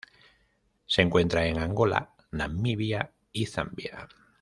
[0.87, 4.07] Se encuentra en Angola, Namibia y Zambia.